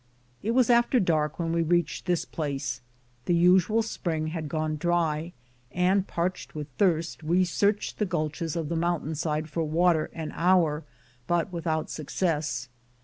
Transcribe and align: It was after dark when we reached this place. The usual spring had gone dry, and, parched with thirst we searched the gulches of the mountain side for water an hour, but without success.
It 0.41 0.55
was 0.57 0.71
after 0.71 0.99
dark 0.99 1.37
when 1.37 1.51
we 1.53 1.61
reached 1.61 2.07
this 2.07 2.25
place. 2.25 2.81
The 3.25 3.35
usual 3.35 3.83
spring 3.83 4.29
had 4.29 4.49
gone 4.49 4.77
dry, 4.77 5.31
and, 5.71 6.07
parched 6.07 6.55
with 6.55 6.65
thirst 6.79 7.21
we 7.21 7.45
searched 7.45 7.99
the 7.99 8.07
gulches 8.07 8.55
of 8.55 8.69
the 8.69 8.75
mountain 8.75 9.13
side 9.13 9.47
for 9.47 9.63
water 9.63 10.09
an 10.15 10.31
hour, 10.33 10.83
but 11.27 11.53
without 11.53 11.91
success. 11.91 12.67